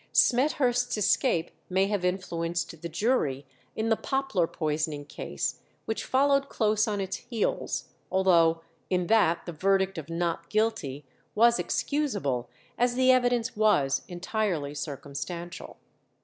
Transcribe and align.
Smethurst's 0.13 0.97
escape 0.97 1.51
may 1.69 1.85
have 1.85 2.03
influenced 2.03 2.81
the 2.81 2.89
jury 2.89 3.45
in 3.75 3.89
the 3.89 3.95
Poplar 3.95 4.47
poisoning 4.47 5.05
case, 5.05 5.59
which 5.85 6.05
followed 6.05 6.49
close 6.49 6.87
on 6.87 6.99
its 6.99 7.17
heels, 7.17 7.89
although 8.11 8.63
in 8.89 9.05
that 9.05 9.45
the 9.45 9.51
verdict 9.53 9.99
of 9.99 10.09
"Not 10.09 10.49
Guilty" 10.49 11.05
was 11.35 11.59
excusable, 11.59 12.49
as 12.79 12.95
the 12.95 13.11
evidence 13.11 13.55
was 13.55 14.01
entirely 14.07 14.73
circumstantial. 14.73 15.77